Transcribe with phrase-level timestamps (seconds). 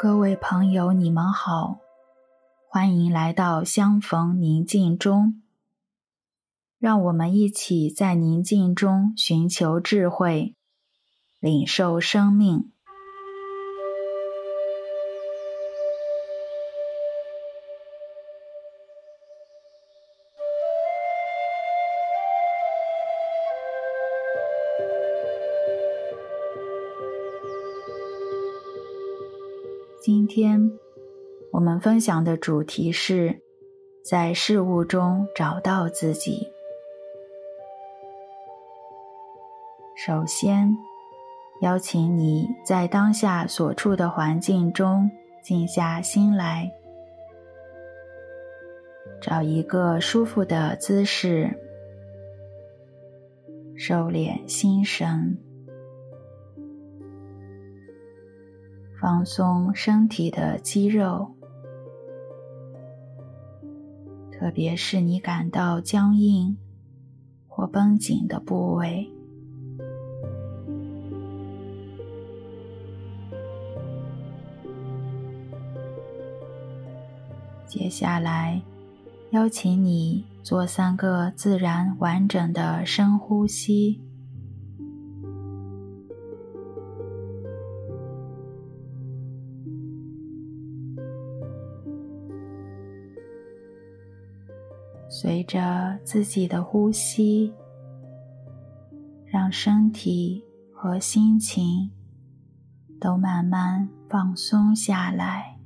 [0.00, 1.80] 各位朋友，你们好，
[2.68, 5.42] 欢迎来到相逢宁静中。
[6.78, 10.54] 让我们一起在宁静中寻求智慧，
[11.40, 12.70] 领受生命。
[30.10, 30.70] 今天
[31.52, 33.42] 我们分享的主题是
[34.02, 36.48] 在事物中找到自己。
[39.94, 40.74] 首先，
[41.60, 45.10] 邀请你在当下所处的环境中
[45.44, 46.72] 静下心来，
[49.20, 51.50] 找一个舒服的姿势，
[53.76, 55.38] 收敛心神。
[59.00, 61.32] 放松身体的肌肉，
[64.32, 66.56] 特别是你感到僵硬
[67.46, 69.08] 或绷紧的部位。
[77.66, 78.60] 接下来，
[79.30, 84.00] 邀请你做三个自然完整的深呼吸。
[95.20, 97.52] 随着自己的呼吸，
[99.26, 100.40] 让身体
[100.72, 101.90] 和心情
[103.00, 105.57] 都慢慢放松下来。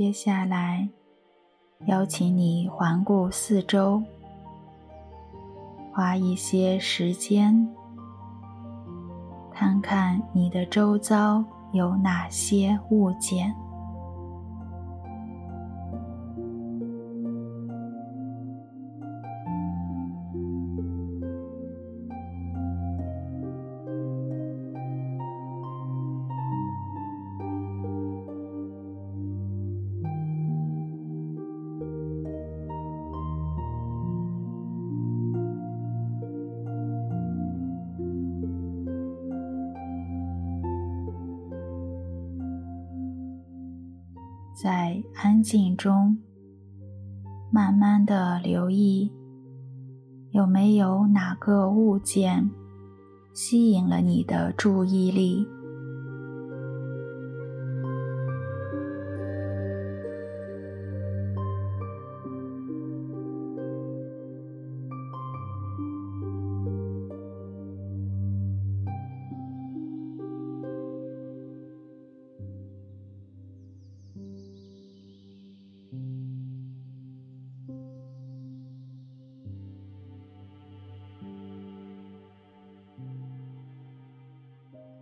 [0.00, 0.88] 接下来，
[1.86, 4.00] 邀请你环顾四周，
[5.92, 7.68] 花一些时间，
[9.50, 13.52] 看看你的周遭有哪些物件。
[44.60, 46.18] 在安静中，
[47.52, 49.08] 慢慢的留意，
[50.32, 52.50] 有没有哪个物件
[53.32, 55.46] 吸引了你的注意力。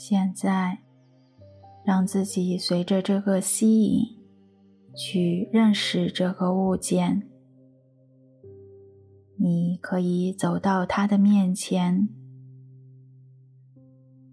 [0.00, 0.78] 现在，
[1.84, 4.06] 让自己随着这个吸引，
[4.94, 7.28] 去认识这个物件。
[9.36, 12.08] 你可以走到它的面前，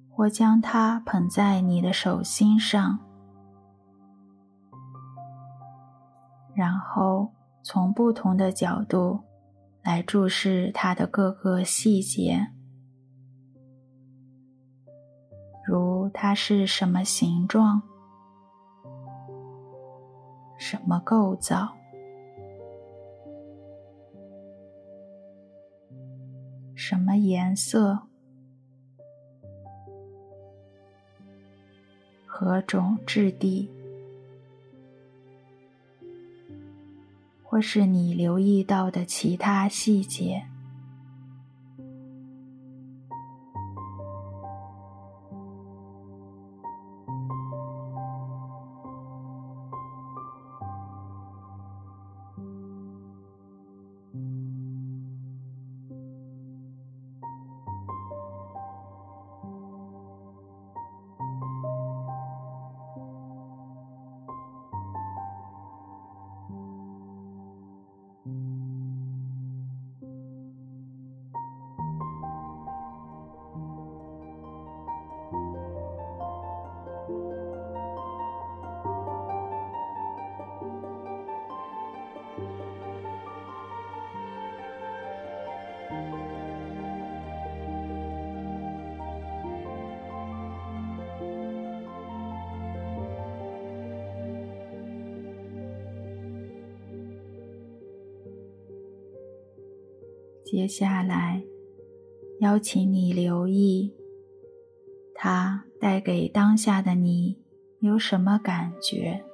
[0.07, 2.99] 或将它捧在你的手心上，
[6.53, 7.31] 然后
[7.63, 9.19] 从不同的角度
[9.81, 12.51] 来注视它的各个细节。
[15.65, 17.81] 如它是什么形状、
[20.57, 21.75] 什么构造、
[26.75, 27.99] 什么颜色、
[32.27, 33.71] 何种质地，
[37.43, 40.45] 或是你留意到的其他细节。
[100.55, 101.43] 接下来，
[102.39, 103.93] 邀请你留意，
[105.13, 107.43] 它带给当下的你
[107.81, 109.25] 有什么感觉？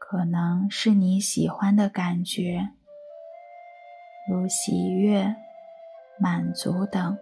[0.00, 2.70] 可能是你喜欢的感觉，
[4.28, 5.36] 如喜悦、
[6.18, 7.16] 满足等，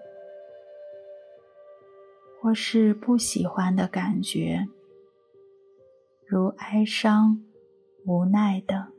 [2.40, 4.66] 或是不喜欢的感觉，
[6.26, 7.44] 如哀伤、
[8.06, 8.90] 无奈等。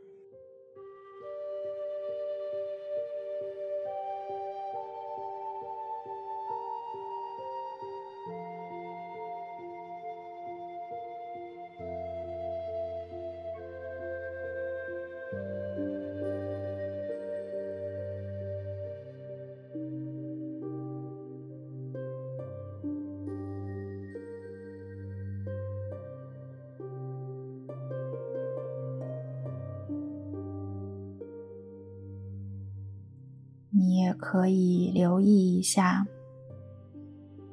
[33.72, 36.08] 你也可以留意一下，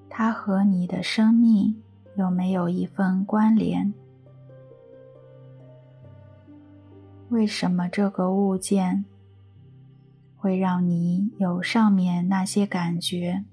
[0.09, 1.83] 它和你的生命
[2.17, 3.93] 有没有一份关联？
[7.29, 9.05] 为什么这个物件
[10.37, 13.45] 会让你有上面那些感觉？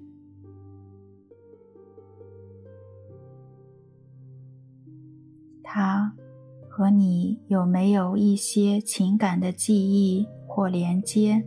[5.63, 6.13] 它
[6.69, 11.43] 和你有没有一些情感的记忆或连接？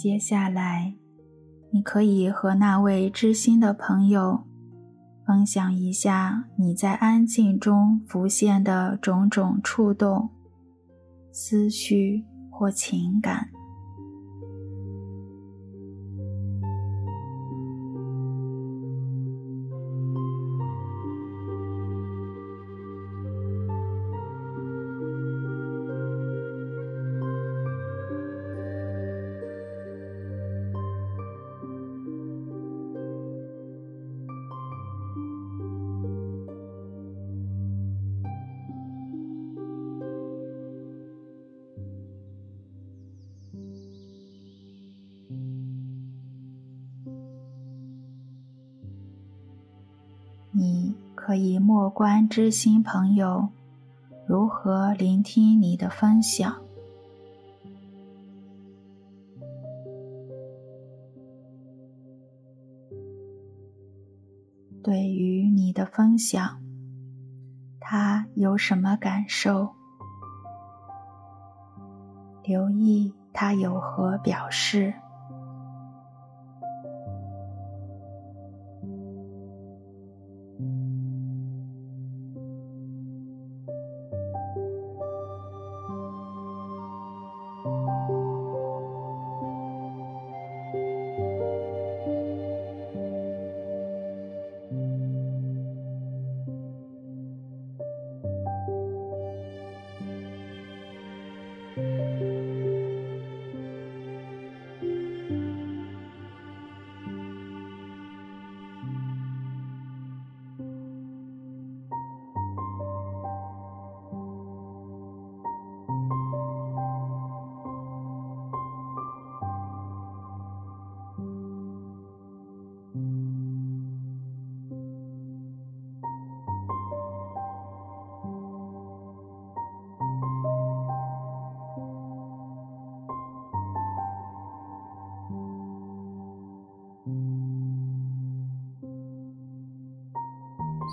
[0.00, 0.94] 接下来，
[1.70, 4.44] 你可以和那位知心的朋友
[5.26, 10.30] 分享一下你在安静中浮现的种种触动、
[11.30, 13.50] 思绪或情感。
[51.22, 53.46] 可以默观知心朋友
[54.26, 56.62] 如何聆听你的分享。
[64.82, 66.58] 对于你的分享，
[67.78, 69.74] 他有什么感受？
[72.42, 74.94] 留意他有何表示。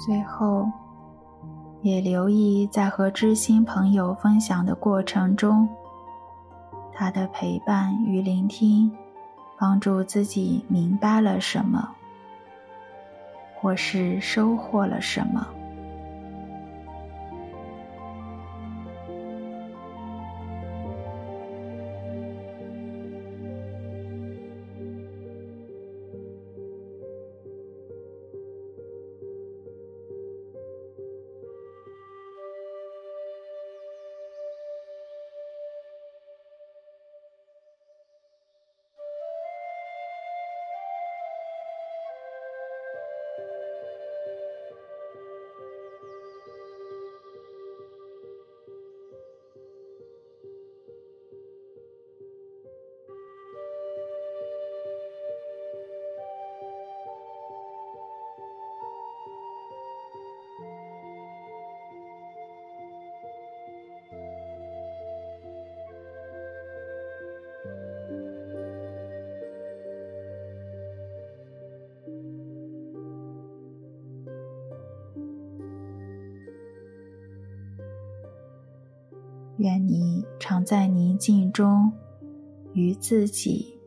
[0.08, 0.72] 最后，
[1.82, 5.68] 也留意在和知心朋友分享的过程中，
[6.94, 8.90] 他的陪伴与聆听
[9.60, 11.90] 帮助自己明白了什么，
[13.54, 15.46] 或是收获了什么。
[79.68, 81.92] 愿你常在宁静中，
[82.72, 83.78] 与自己、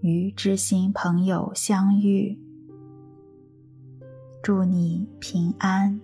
[0.00, 2.36] 与知心朋友相遇。
[4.42, 6.00] 祝你平安。